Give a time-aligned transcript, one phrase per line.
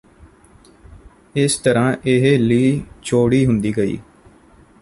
[1.35, 3.97] ਇਸ ਤਰ੍ਹਾਂ ਇਹ ਲੀਹ ਚੋੜੀ ਹੁੰਦੀ ਗਈ